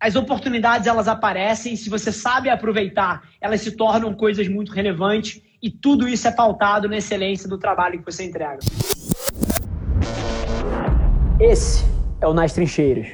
as 0.00 0.14
oportunidades 0.14 0.86
elas 0.86 1.08
aparecem, 1.08 1.74
se 1.74 1.90
você 1.90 2.12
sabe 2.12 2.48
aproveitar, 2.48 3.22
elas 3.40 3.60
se 3.60 3.72
tornam 3.72 4.14
coisas 4.14 4.46
muito 4.46 4.72
relevantes 4.72 5.42
e 5.60 5.70
tudo 5.70 6.08
isso 6.08 6.28
é 6.28 6.30
pautado 6.30 6.88
na 6.88 6.98
excelência 6.98 7.48
do 7.48 7.58
trabalho 7.58 7.98
que 7.98 8.04
você 8.04 8.24
entrega. 8.24 8.58
Esse 11.40 11.84
é 12.20 12.28
o 12.28 12.32
Nas 12.32 12.52
Trincheiras. 12.52 13.08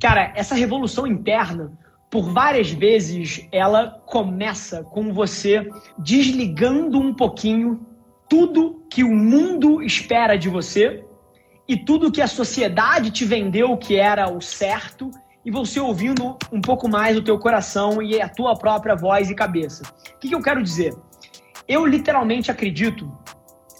Cara, 0.00 0.32
essa 0.36 0.54
revolução 0.54 1.04
interna, 1.04 1.72
por 2.08 2.30
várias 2.32 2.70
vezes, 2.70 3.44
ela 3.50 4.00
começa 4.06 4.84
com 4.84 5.12
você 5.12 5.68
desligando 5.98 6.98
um 6.98 7.12
pouquinho 7.12 7.84
tudo 8.28 8.86
que 8.88 9.02
o 9.02 9.12
mundo 9.12 9.82
espera 9.82 10.38
de 10.38 10.48
você 10.48 11.04
e 11.68 11.76
tudo 11.76 12.10
que 12.10 12.22
a 12.22 12.26
sociedade 12.26 13.10
te 13.10 13.26
vendeu 13.26 13.76
que 13.76 13.96
era 13.96 14.32
o 14.32 14.40
certo 14.40 15.10
e 15.44 15.50
você 15.50 15.78
ouvindo 15.78 16.36
um 16.50 16.60
pouco 16.60 16.88
mais 16.88 17.16
o 17.16 17.22
teu 17.22 17.38
coração 17.38 18.02
e 18.02 18.20
a 18.20 18.28
tua 18.28 18.56
própria 18.56 18.96
voz 18.96 19.30
e 19.30 19.34
cabeça. 19.34 19.82
O 20.14 20.18
que, 20.18 20.28
que 20.28 20.34
eu 20.34 20.42
quero 20.42 20.62
dizer? 20.62 20.96
Eu 21.68 21.84
literalmente 21.84 22.50
acredito 22.50 23.10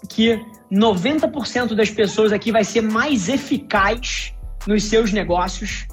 que 0.09 0.39
90% 0.71 1.75
das 1.75 1.91
pessoas 1.91 2.33
aqui 2.33 2.53
vai 2.53 2.63
ser 2.63 2.83
mais 2.83 3.29
eficaz 3.29 4.35
nos 4.67 4.85
seus 4.85 5.13
negócios 5.13 5.87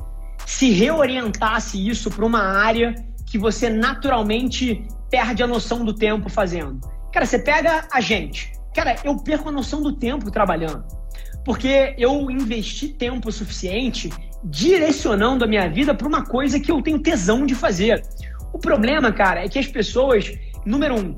se 0.45 0.71
reorientasse 0.71 1.87
isso 1.87 2.11
para 2.11 2.25
uma 2.25 2.43
área 2.43 2.93
que 3.25 3.37
você 3.37 3.69
naturalmente 3.69 4.85
perde 5.09 5.41
a 5.41 5.47
noção 5.47 5.83
do 5.83 5.93
tempo 5.93 6.29
fazendo. 6.29 6.79
Cara, 7.11 7.25
você 7.25 7.39
pega 7.39 7.87
a 7.91 8.01
gente. 8.01 8.51
Cara, 8.73 8.97
eu 9.03 9.17
perco 9.17 9.49
a 9.49 9.51
noção 9.51 9.81
do 9.81 9.93
tempo 9.93 10.29
trabalhando. 10.29 10.85
Porque 11.45 11.95
eu 11.97 12.29
investi 12.29 12.89
tempo 12.89 13.31
suficiente 13.31 14.09
direcionando 14.43 15.45
a 15.45 15.47
minha 15.47 15.69
vida 15.69 15.93
para 15.93 16.07
uma 16.07 16.25
coisa 16.25 16.59
que 16.59 16.71
eu 16.71 16.81
tenho 16.81 16.99
tesão 16.99 17.45
de 17.45 17.55
fazer. 17.55 18.03
O 18.51 18.59
problema, 18.59 19.11
cara, 19.11 19.45
é 19.45 19.47
que 19.47 19.59
as 19.59 19.67
pessoas, 19.67 20.31
número 20.65 20.95
um, 20.95 21.15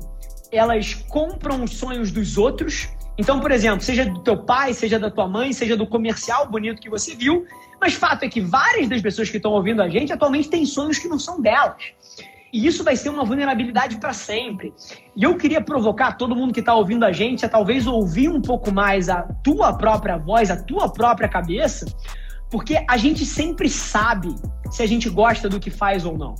elas 0.52 0.94
compram 0.94 1.64
os 1.64 1.72
sonhos 1.72 2.10
dos 2.10 2.38
outros. 2.38 2.88
Então, 3.16 3.40
por 3.40 3.50
exemplo, 3.50 3.80
seja 3.80 4.04
do 4.04 4.20
teu 4.20 4.36
pai, 4.36 4.72
seja 4.74 4.98
da 4.98 5.10
tua 5.10 5.26
mãe, 5.26 5.52
seja 5.52 5.76
do 5.76 5.86
comercial 5.86 6.48
bonito 6.48 6.80
que 6.80 6.88
você 6.88 7.14
viu, 7.14 7.46
mas 7.80 7.94
fato 7.94 8.24
é 8.24 8.28
que 8.28 8.40
várias 8.40 8.88
das 8.88 9.02
pessoas 9.02 9.28
que 9.30 9.36
estão 9.36 9.52
ouvindo 9.52 9.82
a 9.82 9.88
gente 9.88 10.12
atualmente 10.12 10.48
têm 10.48 10.64
sonhos 10.64 10.98
que 10.98 11.08
não 11.08 11.18
são 11.18 11.40
delas. 11.40 11.82
E 12.52 12.66
isso 12.66 12.82
vai 12.82 12.96
ser 12.96 13.10
uma 13.10 13.24
vulnerabilidade 13.24 13.98
para 13.98 14.12
sempre. 14.12 14.72
E 15.14 15.22
eu 15.22 15.36
queria 15.36 15.60
provocar 15.60 16.12
todo 16.12 16.34
mundo 16.34 16.52
que 16.52 16.60
está 16.60 16.74
ouvindo 16.74 17.04
a 17.04 17.12
gente 17.12 17.44
a 17.44 17.48
talvez 17.48 17.86
ouvir 17.86 18.28
um 18.28 18.40
pouco 18.40 18.72
mais 18.72 19.08
a 19.08 19.22
tua 19.42 19.76
própria 19.76 20.16
voz, 20.16 20.50
a 20.50 20.56
tua 20.56 20.88
própria 20.88 21.28
cabeça, 21.28 21.86
porque 22.50 22.84
a 22.88 22.96
gente 22.96 23.26
sempre 23.26 23.68
sabe 23.68 24.34
se 24.70 24.82
a 24.82 24.86
gente 24.86 25.10
gosta 25.10 25.48
do 25.48 25.60
que 25.60 25.70
faz 25.70 26.04
ou 26.04 26.16
não. 26.16 26.34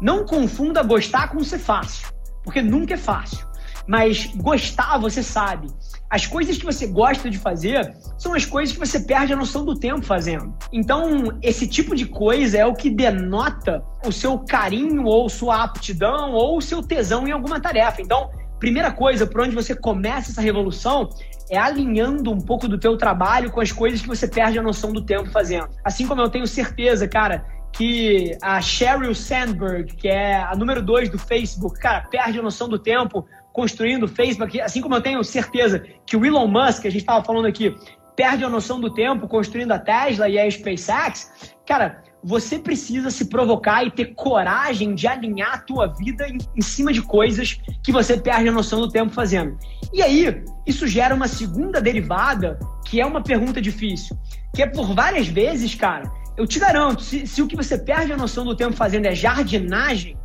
Não 0.00 0.24
confunda 0.24 0.82
gostar 0.82 1.28
com 1.28 1.42
ser 1.42 1.58
fácil, 1.58 2.08
porque 2.44 2.62
nunca 2.62 2.94
é 2.94 2.96
fácil. 2.96 3.47
Mas 3.88 4.26
gostar, 4.36 4.98
você 4.98 5.22
sabe. 5.22 5.68
As 6.10 6.26
coisas 6.26 6.58
que 6.58 6.64
você 6.64 6.86
gosta 6.86 7.30
de 7.30 7.38
fazer 7.38 7.96
são 8.18 8.34
as 8.34 8.44
coisas 8.44 8.74
que 8.74 8.78
você 8.78 9.00
perde 9.00 9.32
a 9.32 9.36
noção 9.36 9.64
do 9.64 9.74
tempo 9.74 10.04
fazendo. 10.04 10.54
Então, 10.70 11.38
esse 11.42 11.66
tipo 11.66 11.96
de 11.96 12.04
coisa 12.04 12.58
é 12.58 12.66
o 12.66 12.74
que 12.74 12.90
denota 12.90 13.82
o 14.06 14.12
seu 14.12 14.38
carinho 14.40 15.04
ou 15.04 15.28
sua 15.30 15.64
aptidão 15.64 16.32
ou 16.32 16.58
o 16.58 16.62
seu 16.62 16.82
tesão 16.82 17.26
em 17.26 17.32
alguma 17.32 17.58
tarefa. 17.60 18.02
Então, 18.02 18.30
primeira 18.58 18.92
coisa, 18.92 19.26
por 19.26 19.40
onde 19.40 19.54
você 19.54 19.74
começa 19.74 20.32
essa 20.32 20.42
revolução 20.42 21.08
é 21.50 21.56
alinhando 21.56 22.30
um 22.30 22.40
pouco 22.40 22.68
do 22.68 22.78
teu 22.78 22.96
trabalho 22.98 23.50
com 23.50 23.60
as 23.60 23.72
coisas 23.72 24.02
que 24.02 24.08
você 24.08 24.28
perde 24.28 24.58
a 24.58 24.62
noção 24.62 24.92
do 24.92 25.00
tempo 25.00 25.30
fazendo. 25.30 25.68
Assim 25.82 26.06
como 26.06 26.20
eu 26.20 26.28
tenho 26.28 26.46
certeza, 26.46 27.08
cara, 27.08 27.42
que 27.72 28.36
a 28.42 28.60
Sheryl 28.60 29.14
Sandberg, 29.14 29.94
que 29.94 30.08
é 30.08 30.36
a 30.36 30.54
número 30.54 30.82
dois 30.82 31.08
do 31.08 31.18
Facebook, 31.18 31.78
cara, 31.78 32.02
perde 32.02 32.38
a 32.38 32.42
noção 32.42 32.68
do 32.68 32.78
tempo 32.78 33.24
construindo 33.58 34.04
o 34.04 34.08
Facebook, 34.08 34.60
assim 34.60 34.80
como 34.80 34.94
eu 34.94 35.00
tenho 35.00 35.24
certeza 35.24 35.84
que 36.06 36.16
o 36.16 36.24
Elon 36.24 36.46
Musk, 36.46 36.86
a 36.86 36.90
gente 36.90 36.98
estava 36.98 37.24
falando 37.24 37.46
aqui, 37.46 37.76
perde 38.14 38.44
a 38.44 38.48
noção 38.48 38.80
do 38.80 38.94
tempo 38.94 39.26
construindo 39.26 39.72
a 39.72 39.78
Tesla 39.80 40.28
e 40.28 40.38
a 40.38 40.48
SpaceX, 40.48 41.56
cara, 41.66 42.04
você 42.22 42.56
precisa 42.56 43.10
se 43.10 43.24
provocar 43.24 43.82
e 43.82 43.90
ter 43.90 44.14
coragem 44.14 44.94
de 44.94 45.08
alinhar 45.08 45.54
a 45.54 45.58
tua 45.58 45.88
vida 45.88 46.28
em, 46.28 46.38
em, 46.56 46.62
cima 46.62 46.92
de 46.92 47.02
coisas 47.02 47.60
que 47.82 47.90
você 47.90 48.16
perde 48.16 48.48
a 48.48 48.52
noção 48.52 48.78
do 48.78 48.88
tempo 48.88 49.12
fazendo. 49.12 49.58
E 49.92 50.02
aí, 50.02 50.40
isso 50.64 50.86
gera 50.86 51.12
uma 51.12 51.26
segunda 51.26 51.80
derivada, 51.80 52.60
que 52.86 53.00
é 53.00 53.06
uma 53.06 53.24
pergunta 53.24 53.60
difícil, 53.60 54.16
que 54.54 54.62
é 54.62 54.68
por 54.68 54.94
várias 54.94 55.26
vezes, 55.26 55.74
cara, 55.74 56.04
eu 56.36 56.46
te 56.46 56.60
garanto, 56.60 57.02
se, 57.02 57.26
se 57.26 57.42
o 57.42 57.48
que 57.48 57.56
você 57.56 57.76
perde 57.76 58.12
a 58.12 58.16
noção 58.16 58.44
do 58.44 58.54
tempo 58.54 58.76
fazendo 58.76 59.06
é 59.06 59.16
jardinagem, 59.16 60.16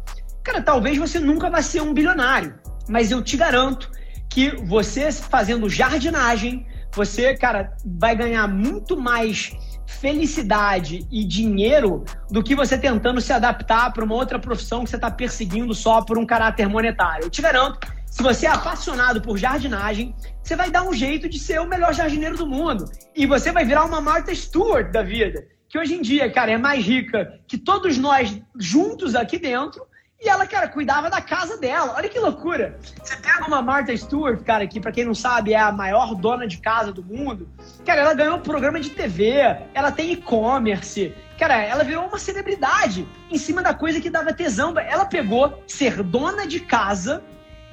cara, 0.44 0.62
talvez 0.62 1.00
você 1.00 1.20
nunca 1.20 1.50
vai 1.50 1.64
ser 1.64 1.82
um 1.82 1.96
bilionário. 1.96 2.62
Mas 2.88 3.12
eu 3.12 3.22
te 3.22 3.38
garanto 3.38 3.90
que 4.30 4.56
você 4.66 5.12
fazendo 5.12 5.70
jardinagem, 5.70 6.66
você, 6.92 7.36
cara, 7.36 7.76
vai 7.86 8.16
ganhar 8.16 8.48
muito 8.48 9.00
mais 9.00 9.52
felicidade 9.86 11.08
e 11.12 11.24
dinheiro 11.24 12.04
do 12.30 12.44
que 12.44 12.56
você 12.56 12.78
tentando 12.78 13.22
se 13.22 13.32
adaptar 13.32 13.92
para 13.94 14.04
uma 14.04 14.16
outra 14.16 14.40
profissão 14.40 14.84
que 14.84 14.90
você 14.90 14.96
está 14.96 15.12
perseguindo 15.12 15.74
só 15.74 16.02
por 16.02 16.18
um 16.18 16.26
caráter 16.26 16.68
monetário. 16.68 17.26
Eu 17.26 17.30
te 17.30 17.42
garanto, 17.42 17.80
se 18.06 18.22
você 18.22 18.46
é 18.46 18.50
apaixonado 18.50 19.22
por 19.22 19.38
jardinagem, 19.38 20.16
você 20.42 20.56
vai 20.56 20.70
dar 20.70 20.84
um 20.84 20.94
jeito 20.94 21.30
de 21.30 21.40
ser 21.40 21.60
o 21.60 21.68
melhor 21.68 21.94
jardineiro 21.94 22.38
do 22.38 22.48
mundo. 22.48 22.86
E 23.16 23.26
você 23.26 23.52
vai 23.52 23.66
virar 23.66 23.86
uma 23.86 24.02
Martha 24.02 24.34
Stewart 24.34 24.92
da 24.92 25.02
vida, 25.02 25.46
que 25.70 25.80
hoje 25.80 25.96
em 25.96 26.02
dia, 26.02 26.32
cara, 26.32 26.52
é 26.52 26.58
mais 26.58 26.86
rica 26.86 27.40
que 27.48 27.58
todos 27.58 27.98
nós 27.98 28.40
juntos 28.56 29.16
aqui 29.16 29.40
dentro 29.40 29.86
e 30.24 30.30
ela, 30.30 30.48
cara, 30.48 30.70
cuidava 30.70 31.10
da 31.10 31.22
casa 31.22 31.58
dela. 31.58 31.94
Olha 31.98 32.08
que 32.08 32.18
loucura. 32.18 32.80
Você 33.04 33.16
pega 33.18 33.46
uma 33.46 33.62
Martha 33.62 33.96
Stewart, 33.96 34.42
cara, 34.44 34.66
que 34.66 34.80
para 34.80 34.92
quem 34.92 35.04
não 35.04 35.14
sabe 35.14 35.54
é 35.54 35.60
a 35.60 35.72
maior 35.72 36.16
dona 36.16 36.48
de 36.48 36.58
casa 36.58 36.94
do 36.94 37.04
mundo. 37.04 37.50
Cara, 37.86 38.02
ela 38.02 38.14
ganhou 38.14 38.38
um 38.38 38.42
programa 38.42 38.80
de 38.80 38.90
TV, 38.92 39.34
ela 39.74 39.92
tem 39.92 40.14
e-commerce. 40.14 41.14
Cara, 41.38 41.62
ela 41.62 41.84
virou 41.84 42.06
uma 42.06 42.18
celebridade 42.18 43.06
em 43.30 43.38
cima 43.38 43.62
da 43.62 43.74
coisa 43.74 44.00
que 44.00 44.10
dava 44.10 44.34
tesão. 44.34 44.74
Ela 44.80 45.06
pegou 45.06 45.62
ser 45.68 46.02
dona 46.02 46.48
de 46.48 46.62
casa 46.62 47.22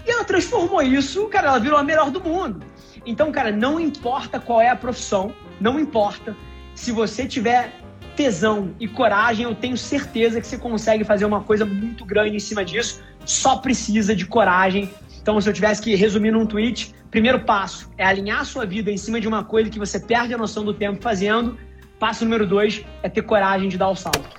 e 0.05 0.11
ela 0.11 0.25
transformou 0.25 0.82
isso, 0.82 1.28
cara, 1.28 1.49
ela 1.49 1.61
virou 1.61 1.78
a 1.78 1.84
melhor 1.84 2.11
do 2.11 2.21
mundo. 2.21 2.67
Então, 3.06 3.31
cara, 3.31 3.53
não 3.53 3.78
importa 3.78 4.41
qual 4.41 4.61
é 4.61 4.69
a 4.69 4.77
profissão, 4.77 5.32
não 5.61 5.78
importa. 5.78 6.37
Se 6.75 6.91
você 6.91 7.27
tiver 7.27 7.72
tesão 8.20 8.75
e 8.78 8.86
coragem, 8.86 9.47
eu 9.47 9.54
tenho 9.54 9.78
certeza 9.78 10.42
que 10.42 10.47
você 10.47 10.58
consegue 10.58 11.04
fazer 11.04 11.25
uma 11.25 11.42
coisa 11.42 11.64
muito 11.64 12.04
grande 12.04 12.36
em 12.36 12.38
cima 12.38 12.62
disso. 12.62 13.03
Só 13.25 13.56
precisa 13.56 14.14
de 14.14 14.26
coragem. 14.26 14.91
Então, 15.22 15.41
se 15.41 15.48
eu 15.48 15.54
tivesse 15.54 15.81
que 15.81 15.94
resumir 15.94 16.31
num 16.31 16.44
tweet, 16.44 16.94
primeiro 17.10 17.41
passo 17.47 17.91
é 17.97 18.04
alinhar 18.04 18.41
a 18.41 18.44
sua 18.44 18.66
vida 18.66 18.91
em 18.91 18.98
cima 18.98 19.19
de 19.22 19.26
uma 19.26 19.42
coisa 19.42 19.70
que 19.70 19.78
você 19.78 19.98
perde 19.98 20.34
a 20.34 20.36
noção 20.36 20.62
do 20.66 20.75
tempo 20.75 21.03
fazendo. 21.03 21.58
Passo 21.98 22.25
número 22.25 22.47
dois 22.47 22.84
é 23.03 23.08
ter 23.08 23.22
coragem 23.22 23.70
de 23.70 23.78
dar 23.78 23.88
o 23.88 23.97
salto. 23.97 24.38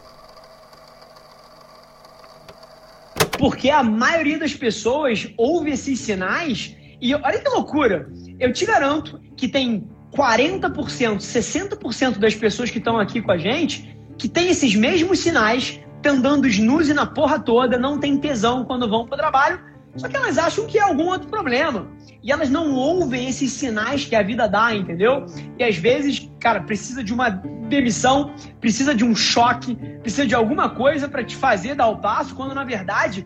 Porque 3.40 3.72
a 3.72 3.81
maioria 3.81 4.38
das 4.38 4.53
pessoas 4.53 5.28
ouve 5.36 5.72
esses 5.72 6.00
sinais 6.00 6.75
e 7.02 7.16
olha 7.16 7.40
que 7.40 7.50
loucura. 7.50 8.08
Eu 8.40 8.53
te 8.53 8.63
garanto 8.63 9.19
que 9.36 9.48
tem 9.48 9.90
40%, 10.14 11.18
60% 11.18 12.18
das 12.18 12.36
pessoas 12.36 12.70
que 12.70 12.78
estão 12.78 13.00
aqui 13.00 13.22
com 13.22 13.32
a 13.32 13.38
gente 13.38 13.98
que 14.22 14.28
tem 14.28 14.50
esses 14.50 14.76
mesmos 14.76 15.18
sinais, 15.18 15.80
estão 15.96 16.22
dando 16.22 16.48
snooze 16.48 16.94
na 16.94 17.08
porra 17.08 17.40
toda, 17.40 17.78
não 17.78 18.00
tem 18.00 18.18
tesão 18.18 18.64
quando 18.64 18.88
vão 18.88 19.06
para 19.06 19.16
o 19.16 19.18
trabalho, 19.18 19.60
só 19.96 20.08
que 20.08 20.16
elas 20.16 20.38
acham 20.38 20.68
que 20.68 20.78
é 20.78 20.82
algum 20.82 21.08
outro 21.08 21.28
problema. 21.28 21.88
E 22.24 22.32
elas 22.32 22.50
não 22.50 22.72
ouvem 22.76 23.28
esses 23.28 23.52
sinais 23.52 24.06
que 24.06 24.16
a 24.16 24.22
vida 24.22 24.48
dá, 24.48 24.76
entendeu? 24.76 25.26
E 25.58 25.64
às 25.64 25.76
vezes, 25.76 26.30
cara, 26.40 26.62
precisa 26.62 27.04
de 27.04 27.12
uma 27.12 27.30
demissão, 27.30 28.32
precisa 28.60 28.94
de 28.94 29.04
um 29.04 29.16
choque, 29.16 29.76
precisa 30.02 30.28
de 30.28 30.36
alguma 30.36 30.70
coisa 30.70 31.10
para 31.10 31.24
te 31.24 31.36
fazer 31.36 31.74
dar 31.74 31.88
o 31.88 31.98
passo, 31.98 32.36
quando 32.36 32.54
na 32.54 32.64
verdade 32.64 33.25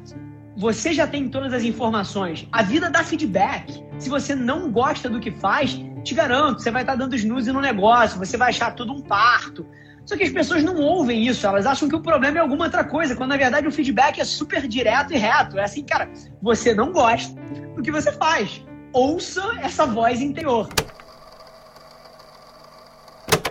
você 0.55 0.93
já 0.93 1.05
tem 1.05 1.27
todas 1.27 1.53
as 1.53 1.63
informações. 1.63 2.47
A 2.51 2.63
vida 2.63 2.89
dá 2.89 3.03
feedback. 3.03 3.83
Se 3.99 4.09
você 4.09 4.33
não 4.33 4.71
gosta 4.71 5.09
do 5.09 5.19
que 5.19 5.31
faz, 5.31 5.79
te 6.03 6.13
garanto, 6.13 6.61
você 6.61 6.71
vai 6.71 6.83
estar 6.83 6.95
dando 6.95 7.15
snooze 7.15 7.51
no 7.51 7.59
negócio, 7.59 8.17
você 8.17 8.37
vai 8.37 8.49
achar 8.49 8.71
tudo 8.71 8.93
um 8.93 9.01
parto. 9.01 9.65
Só 10.05 10.15
que 10.15 10.23
as 10.23 10.29
pessoas 10.29 10.63
não 10.63 10.77
ouvem 10.77 11.27
isso, 11.27 11.45
elas 11.47 11.65
acham 11.65 11.89
que 11.89 11.95
o 11.95 12.01
problema 12.01 12.37
é 12.37 12.41
alguma 12.41 12.65
outra 12.65 12.83
coisa, 12.83 13.15
quando 13.15 13.31
na 13.31 13.37
verdade 13.37 13.67
o 13.67 13.71
feedback 13.71 14.21
é 14.21 14.23
super 14.23 14.67
direto 14.67 15.13
e 15.13 15.17
reto. 15.17 15.57
É 15.57 15.63
assim, 15.63 15.83
cara, 15.83 16.09
você 16.41 16.73
não 16.73 16.91
gosta 16.91 17.35
do 17.75 17.81
que 17.81 17.91
você 17.91 18.11
faz. 18.11 18.63
Ouça 18.93 19.41
essa 19.61 19.85
voz 19.85 20.21
interior. 20.21 20.69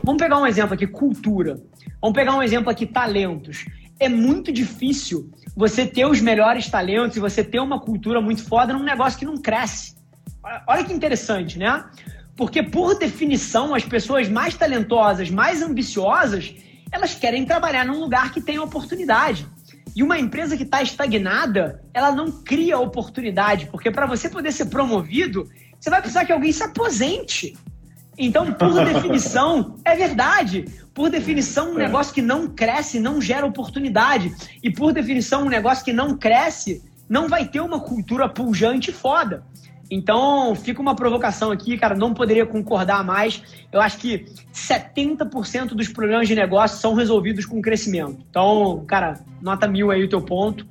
Vamos 0.05 0.23
pegar 0.23 0.39
um 0.39 0.47
exemplo 0.47 0.75
aqui, 0.75 0.87
cultura. 0.87 1.61
Vamos 2.01 2.15
pegar 2.15 2.35
um 2.35 2.43
exemplo 2.43 2.71
aqui, 2.71 2.87
talentos. 2.87 3.65
É 4.05 4.09
muito 4.09 4.53
difícil 4.53 5.31
você 5.57 5.87
ter 5.87 6.05
os 6.05 6.21
melhores 6.21 6.69
talentos 6.69 7.17
e 7.17 7.21
você 7.21 7.43
ter 7.43 7.59
uma 7.59 7.81
cultura 7.81 8.21
muito 8.21 8.45
foda 8.45 8.75
num 8.75 8.83
negócio 8.83 9.19
que 9.19 9.25
não 9.25 9.39
cresce. 9.39 9.95
Olha 10.69 10.85
que 10.85 10.93
interessante, 10.93 11.59
né? 11.59 11.85
Porque, 12.37 12.63
por 12.63 12.99
definição, 12.99 13.75
as 13.75 13.83
pessoas 13.85 14.29
mais 14.29 14.55
talentosas, 14.55 15.31
mais 15.31 15.63
ambiciosas, 15.63 16.55
elas 16.93 17.15
querem 17.15 17.47
trabalhar 17.47 17.87
num 17.87 17.99
lugar 17.99 18.31
que 18.31 18.43
tem 18.43 18.59
oportunidade. 18.59 19.47
E 19.97 20.03
uma 20.03 20.19
empresa 20.19 20.55
que 20.55 20.65
está 20.65 20.83
estagnada, 20.83 21.83
ela 21.95 22.13
não 22.13 22.31
cria 22.31 22.79
oportunidade, 22.79 23.69
porque 23.71 23.91
para 23.91 24.05
você 24.05 24.29
poder 24.29 24.53
ser 24.53 24.67
promovido, 24.67 25.49
você 25.81 25.89
vai 25.89 26.01
precisar 26.01 26.27
que 26.27 26.33
alguém 26.33 26.53
se 26.53 26.63
aposente. 26.63 27.57
Então, 28.19 28.53
por 28.53 28.73
definição, 28.85 29.77
é 29.85 29.95
verdade. 29.95 30.65
Por 30.93 31.11
definição, 31.11 31.73
um 31.73 31.81
é. 31.81 31.87
negócio 31.87 32.15
que 32.15 32.23
não 32.23 32.49
cresce 32.49 33.01
não 33.01 33.21
gera 33.21 33.47
oportunidade. 33.47 34.35
E 34.63 34.71
por 34.71 34.93
definição, 34.93 35.43
um 35.43 35.49
negócio 35.49 35.85
que 35.85 35.93
não 35.93 36.17
cresce 36.17 36.83
não 37.09 37.29
vai 37.29 37.47
ter 37.47 37.61
uma 37.61 37.81
cultura 37.81 38.29
pujante 38.29 38.93
foda. 38.93 39.45
Então, 39.91 40.55
fica 40.55 40.81
uma 40.81 40.97
provocação 40.97 41.51
aqui, 41.51 41.77
cara, 41.77 41.95
não 41.95 42.15
poderia 42.15 42.47
concordar 42.47 43.05
mais. 43.05 43.43
Eu 43.71 43.81
acho 43.81 43.99
que 43.99 44.27
70% 44.53 45.69
dos 45.69 45.89
problemas 45.89 46.27
de 46.27 46.35
negócio 46.35 46.79
são 46.79 46.95
resolvidos 46.95 47.45
com 47.45 47.61
crescimento. 47.61 48.25
Então, 48.31 48.83
cara, 48.87 49.21
nota 49.43 49.69
mil 49.69 49.91
aí 49.91 50.03
o 50.03 50.09
teu 50.09 50.23
ponto. 50.23 50.67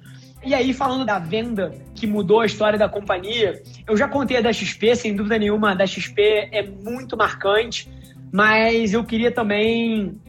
E 0.46 0.54
aí, 0.54 0.74
falando 0.74 1.06
da 1.06 1.20
venda 1.20 1.72
que 1.96 2.06
mudou 2.06 2.42
a 2.42 2.46
história 2.46 2.78
da 2.78 2.90
companhia, 2.90 3.62
eu 3.88 3.96
já 3.96 4.08
contei 4.08 4.38
a 4.38 4.42
da 4.42 4.52
XP, 4.52 4.96
sem 4.96 5.16
dúvida 5.16 5.38
nenhuma, 5.38 5.72
a 5.72 5.74
da 5.74 5.88
XP 5.88 6.50
é 6.52 6.64
muito 6.64 7.16
marcante, 7.16 7.90
mas 8.32 8.94
eu 8.94 9.04
queria 9.04 9.32
também 9.32 10.20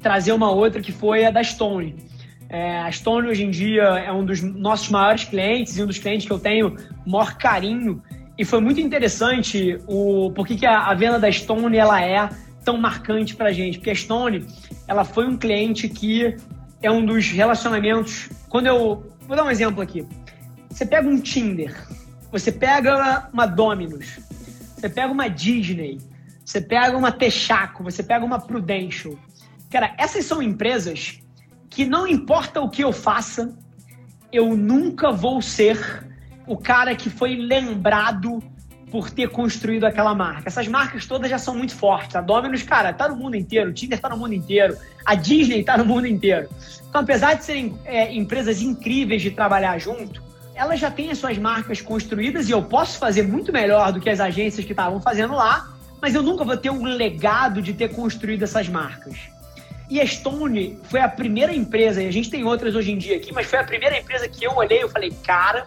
trazer 0.00 0.32
uma 0.32 0.50
outra 0.50 0.80
que 0.80 0.92
foi 0.92 1.24
a 1.24 1.30
da 1.30 1.42
Stone. 1.42 1.96
É, 2.48 2.78
a 2.78 2.92
Stone 2.92 3.28
hoje 3.28 3.44
em 3.44 3.50
dia 3.50 3.82
é 3.82 4.12
um 4.12 4.24
dos 4.24 4.42
nossos 4.42 4.88
maiores 4.88 5.24
clientes 5.24 5.76
e 5.76 5.82
um 5.82 5.86
dos 5.86 5.98
clientes 5.98 6.26
que 6.26 6.32
eu 6.32 6.38
tenho 6.38 6.76
maior 7.04 7.36
carinho 7.36 8.02
e 8.38 8.44
foi 8.44 8.60
muito 8.60 8.80
interessante 8.80 9.80
o 9.88 10.30
por 10.30 10.46
que 10.46 10.64
a, 10.64 10.86
a 10.86 10.94
venda 10.94 11.18
da 11.18 11.30
Stone 11.30 11.76
ela 11.76 12.00
é 12.00 12.28
tão 12.64 12.78
marcante 12.78 13.34
para 13.34 13.48
a 13.48 13.52
gente. 13.52 13.78
Porque 13.78 13.90
a 13.90 13.94
Stone 13.94 14.46
ela 14.86 15.04
foi 15.04 15.26
um 15.26 15.36
cliente 15.36 15.88
que 15.88 16.36
é 16.80 16.88
um 16.88 17.04
dos 17.04 17.30
relacionamentos. 17.30 18.30
Quando 18.48 18.68
eu. 18.68 19.12
Vou 19.28 19.36
dar 19.36 19.44
um 19.44 19.50
exemplo 19.50 19.82
aqui. 19.82 20.06
Você 20.70 20.86
pega 20.86 21.06
um 21.06 21.20
Tinder, 21.20 21.76
você 22.32 22.50
pega 22.50 23.28
uma 23.30 23.44
Domino's, 23.44 24.18
você 24.74 24.88
pega 24.88 25.12
uma 25.12 25.28
Disney, 25.28 25.98
você 26.42 26.62
pega 26.62 26.96
uma 26.96 27.12
Texaco, 27.12 27.84
você 27.84 28.02
pega 28.02 28.24
uma 28.24 28.40
Prudential. 28.40 29.14
Cara, 29.70 29.94
essas 29.98 30.24
são 30.24 30.42
empresas 30.42 31.20
que 31.68 31.84
não 31.84 32.06
importa 32.06 32.62
o 32.62 32.70
que 32.70 32.82
eu 32.82 32.90
faça, 32.90 33.54
eu 34.32 34.56
nunca 34.56 35.12
vou 35.12 35.42
ser 35.42 36.08
o 36.46 36.56
cara 36.56 36.96
que 36.96 37.10
foi 37.10 37.36
lembrado 37.36 38.42
por 38.90 39.10
ter 39.10 39.28
construído 39.28 39.84
aquela 39.84 40.14
marca. 40.14 40.44
Essas 40.46 40.66
marcas 40.68 41.06
todas 41.06 41.30
já 41.30 41.38
são 41.38 41.54
muito 41.54 41.74
fortes. 41.74 42.16
A 42.16 42.20
Domino's, 42.20 42.62
cara, 42.62 42.92
tá 42.92 43.08
no 43.08 43.16
mundo 43.16 43.36
inteiro. 43.36 43.70
O 43.70 43.72
Tinder 43.72 43.98
tá 43.98 44.08
no 44.08 44.16
mundo 44.16 44.34
inteiro. 44.34 44.76
A 45.04 45.14
Disney 45.14 45.62
tá 45.62 45.76
no 45.76 45.84
mundo 45.84 46.06
inteiro. 46.06 46.48
Então, 46.88 47.02
apesar 47.02 47.34
de 47.34 47.44
serem 47.44 47.78
é, 47.84 48.14
empresas 48.14 48.62
incríveis 48.62 49.22
de 49.22 49.30
trabalhar 49.30 49.78
junto, 49.78 50.22
elas 50.54 50.80
já 50.80 50.90
têm 50.90 51.10
as 51.10 51.18
suas 51.18 51.38
marcas 51.38 51.80
construídas 51.80 52.48
e 52.48 52.52
eu 52.52 52.62
posso 52.62 52.98
fazer 52.98 53.22
muito 53.22 53.52
melhor 53.52 53.92
do 53.92 54.00
que 54.00 54.10
as 54.10 54.18
agências 54.18 54.64
que 54.64 54.72
estavam 54.72 55.00
fazendo 55.00 55.34
lá, 55.34 55.68
mas 56.00 56.14
eu 56.14 56.22
nunca 56.22 56.44
vou 56.44 56.56
ter 56.56 56.70
um 56.70 56.84
legado 56.84 57.62
de 57.62 57.72
ter 57.72 57.94
construído 57.94 58.42
essas 58.42 58.68
marcas. 58.68 59.16
E 59.90 60.00
a 60.00 60.06
Stone 60.06 60.78
foi 60.84 61.00
a 61.00 61.08
primeira 61.08 61.54
empresa, 61.54 62.02
e 62.02 62.08
a 62.08 62.10
gente 62.10 62.28
tem 62.28 62.44
outras 62.44 62.74
hoje 62.74 62.92
em 62.92 62.98
dia 62.98 63.16
aqui, 63.16 63.32
mas 63.32 63.46
foi 63.46 63.58
a 63.58 63.64
primeira 63.64 63.98
empresa 63.98 64.28
que 64.28 64.44
eu 64.44 64.54
olhei 64.56 64.82
e 64.82 64.88
falei, 64.88 65.10
cara, 65.24 65.66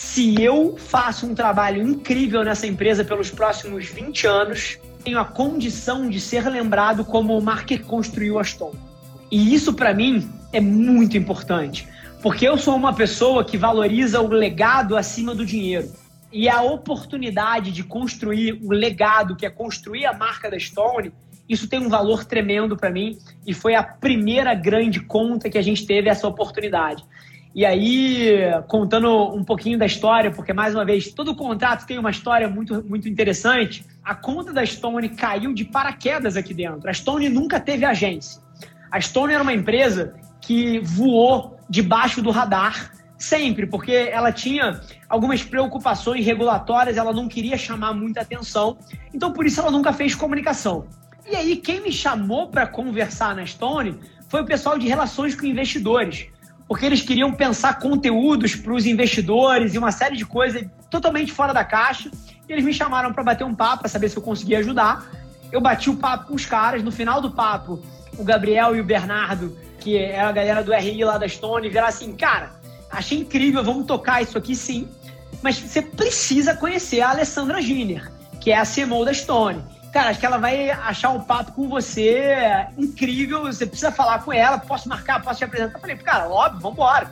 se 0.00 0.42
eu 0.42 0.76
faço 0.78 1.26
um 1.26 1.34
trabalho 1.34 1.86
incrível 1.86 2.42
nessa 2.42 2.66
empresa 2.66 3.04
pelos 3.04 3.30
próximos 3.30 3.84
20 3.84 4.26
anos, 4.26 4.78
tenho 5.04 5.20
a 5.20 5.26
condição 5.26 6.08
de 6.08 6.18
ser 6.18 6.48
lembrado 6.48 7.04
como 7.04 7.38
o 7.38 7.42
Mark 7.42 7.66
que 7.66 7.78
construiu 7.78 8.38
a 8.38 8.42
Stone. 8.42 8.78
E 9.30 9.54
isso 9.54 9.74
para 9.74 9.92
mim 9.92 10.28
é 10.54 10.60
muito 10.60 11.18
importante, 11.18 11.86
porque 12.22 12.48
eu 12.48 12.56
sou 12.56 12.74
uma 12.74 12.94
pessoa 12.94 13.44
que 13.44 13.58
valoriza 13.58 14.22
o 14.22 14.26
legado 14.28 14.96
acima 14.96 15.34
do 15.34 15.44
dinheiro. 15.44 15.92
E 16.32 16.48
a 16.48 16.62
oportunidade 16.62 17.70
de 17.70 17.84
construir 17.84 18.58
o 18.64 18.72
legado, 18.72 19.36
que 19.36 19.44
é 19.44 19.50
construir 19.50 20.06
a 20.06 20.14
marca 20.14 20.50
da 20.50 20.58
Stone, 20.58 21.12
isso 21.46 21.68
tem 21.68 21.78
um 21.78 21.90
valor 21.90 22.24
tremendo 22.24 22.74
para 22.74 22.90
mim 22.90 23.18
e 23.46 23.52
foi 23.52 23.74
a 23.74 23.82
primeira 23.82 24.54
grande 24.54 24.98
conta 24.98 25.50
que 25.50 25.58
a 25.58 25.62
gente 25.62 25.84
teve 25.86 26.08
essa 26.08 26.26
oportunidade. 26.26 27.04
E 27.52 27.66
aí, 27.66 28.38
contando 28.68 29.34
um 29.34 29.42
pouquinho 29.42 29.76
da 29.76 29.84
história, 29.84 30.30
porque 30.30 30.52
mais 30.52 30.72
uma 30.72 30.84
vez, 30.84 31.12
todo 31.12 31.34
contrato 31.34 31.84
tem 31.84 31.98
uma 31.98 32.10
história 32.10 32.48
muito, 32.48 32.84
muito 32.84 33.08
interessante. 33.08 33.84
A 34.04 34.14
conta 34.14 34.52
da 34.52 34.64
Stone 34.64 35.08
caiu 35.10 35.52
de 35.52 35.64
paraquedas 35.64 36.36
aqui 36.36 36.54
dentro. 36.54 36.88
A 36.88 36.92
Stone 36.92 37.28
nunca 37.28 37.58
teve 37.58 37.84
agência. 37.84 38.40
A 38.90 39.00
Stone 39.00 39.32
era 39.32 39.42
uma 39.42 39.52
empresa 39.52 40.14
que 40.40 40.78
voou 40.80 41.56
debaixo 41.68 42.22
do 42.22 42.30
radar 42.30 42.92
sempre, 43.18 43.66
porque 43.66 43.92
ela 43.92 44.32
tinha 44.32 44.80
algumas 45.08 45.42
preocupações 45.42 46.24
regulatórias, 46.24 46.96
ela 46.96 47.12
não 47.12 47.28
queria 47.28 47.58
chamar 47.58 47.92
muita 47.92 48.22
atenção, 48.22 48.78
então 49.12 49.32
por 49.32 49.44
isso 49.44 49.60
ela 49.60 49.70
nunca 49.70 49.92
fez 49.92 50.14
comunicação. 50.14 50.86
E 51.30 51.36
aí, 51.36 51.56
quem 51.56 51.82
me 51.82 51.92
chamou 51.92 52.48
para 52.48 52.66
conversar 52.66 53.36
na 53.36 53.44
Stone 53.44 53.98
foi 54.28 54.40
o 54.40 54.46
pessoal 54.46 54.78
de 54.78 54.88
relações 54.88 55.34
com 55.34 55.44
investidores 55.44 56.28
porque 56.70 56.86
eles 56.86 57.02
queriam 57.02 57.32
pensar 57.32 57.80
conteúdos 57.80 58.54
para 58.54 58.72
os 58.72 58.86
investidores 58.86 59.74
e 59.74 59.78
uma 59.78 59.90
série 59.90 60.16
de 60.16 60.24
coisas 60.24 60.64
totalmente 60.88 61.32
fora 61.32 61.52
da 61.52 61.64
caixa. 61.64 62.08
E 62.48 62.52
eles 62.52 62.64
me 62.64 62.72
chamaram 62.72 63.12
para 63.12 63.24
bater 63.24 63.42
um 63.42 63.52
papo, 63.52 63.80
para 63.80 63.88
saber 63.88 64.08
se 64.08 64.16
eu 64.16 64.22
conseguia 64.22 64.60
ajudar. 64.60 65.10
Eu 65.50 65.60
bati 65.60 65.90
o 65.90 65.96
papo 65.96 66.28
com 66.28 66.34
os 66.36 66.46
caras. 66.46 66.84
No 66.84 66.92
final 66.92 67.20
do 67.20 67.32
papo, 67.32 67.82
o 68.16 68.22
Gabriel 68.22 68.76
e 68.76 68.80
o 68.80 68.84
Bernardo, 68.84 69.58
que 69.80 69.98
é 69.98 70.20
a 70.20 70.30
galera 70.30 70.62
do 70.62 70.72
RI 70.72 71.02
lá 71.02 71.18
da 71.18 71.26
Stone, 71.26 71.68
vieram 71.68 71.88
assim: 71.88 72.12
cara, 72.12 72.52
achei 72.88 73.18
incrível, 73.18 73.64
vamos 73.64 73.84
tocar 73.84 74.22
isso 74.22 74.38
aqui 74.38 74.54
sim. 74.54 74.86
Mas 75.42 75.58
você 75.58 75.82
precisa 75.82 76.54
conhecer 76.54 77.00
a 77.00 77.10
Alessandra 77.10 77.60
Giner, 77.60 78.12
que 78.40 78.52
é 78.52 78.56
a 78.56 78.64
CMO 78.64 79.04
da 79.04 79.12
Stone. 79.12 79.60
Cara, 79.92 80.10
acho 80.10 80.20
que 80.20 80.26
ela 80.26 80.38
vai 80.38 80.70
achar 80.70 81.10
um 81.10 81.20
papo 81.20 81.52
com 81.52 81.68
você 81.68 82.66
incrível. 82.78 83.42
Você 83.42 83.66
precisa 83.66 83.90
falar 83.90 84.22
com 84.24 84.32
ela. 84.32 84.58
Posso 84.58 84.88
marcar? 84.88 85.20
Posso 85.20 85.38
te 85.38 85.44
apresentar? 85.44 85.76
Eu 85.76 85.80
falei, 85.80 85.96
cara, 85.96 86.28
óbvio, 86.28 86.60
vambora. 86.60 87.10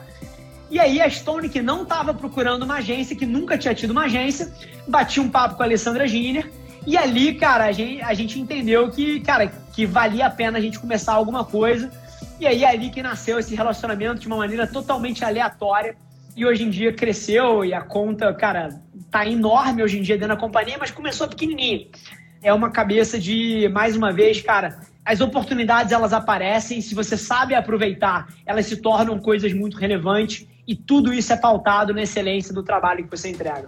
E 0.71 0.79
aí 0.79 1.01
a 1.01 1.09
Stone, 1.09 1.49
que 1.49 1.61
não 1.61 1.83
estava 1.83 2.13
procurando 2.13 2.63
uma 2.63 2.75
agência, 2.75 3.15
que 3.15 3.25
nunca 3.25 3.57
tinha 3.57 3.73
tido 3.73 3.91
uma 3.91 4.03
agência, 4.03 4.53
bati 4.87 5.19
um 5.19 5.29
papo 5.29 5.55
com 5.55 5.63
a 5.63 5.65
Alessandra 5.65 6.07
Giner. 6.07 6.49
E 6.85 6.95
ali, 6.95 7.33
cara, 7.33 7.65
a 7.65 7.71
gente, 7.71 8.01
a 8.01 8.13
gente 8.13 8.39
entendeu 8.39 8.89
que, 8.89 9.19
cara, 9.21 9.47
que 9.73 9.85
valia 9.85 10.27
a 10.27 10.29
pena 10.29 10.57
a 10.57 10.61
gente 10.61 10.79
começar 10.79 11.13
alguma 11.13 11.43
coisa. 11.43 11.91
E 12.39 12.47
aí 12.47 12.63
é 12.63 12.69
ali 12.69 12.89
que 12.89 13.03
nasceu 13.03 13.39
esse 13.39 13.53
relacionamento 13.55 14.21
de 14.21 14.27
uma 14.27 14.37
maneira 14.37 14.65
totalmente 14.65 15.25
aleatória. 15.25 15.97
E 16.33 16.45
hoje 16.45 16.63
em 16.63 16.69
dia 16.69 16.93
cresceu 16.93 17.65
e 17.65 17.73
a 17.73 17.81
conta, 17.81 18.33
cara, 18.33 18.79
tá 19.11 19.25
enorme 19.25 19.83
hoje 19.83 19.99
em 19.99 20.01
dia 20.01 20.15
dentro 20.15 20.35
da 20.35 20.39
companhia, 20.39 20.77
mas 20.79 20.91
começou 20.91 21.27
pequenininho 21.27 21.87
é 22.41 22.53
uma 22.53 22.69
cabeça 22.69 23.19
de, 23.19 23.67
mais 23.69 23.95
uma 23.95 24.11
vez, 24.11 24.41
cara, 24.41 24.79
as 25.03 25.21
oportunidades 25.21 25.91
elas 25.91 26.13
aparecem, 26.13 26.81
se 26.81 26.93
você 26.93 27.17
sabe 27.17 27.55
aproveitar, 27.55 28.27
elas 28.45 28.65
se 28.65 28.77
tornam 28.77 29.19
coisas 29.19 29.53
muito 29.53 29.77
relevantes 29.77 30.47
e 30.67 30.75
tudo 30.75 31.13
isso 31.13 31.33
é 31.33 31.37
pautado 31.37 31.93
na 31.93 32.03
excelência 32.03 32.53
do 32.53 32.63
trabalho 32.63 33.03
que 33.03 33.09
você 33.09 33.29
entrega. 33.29 33.67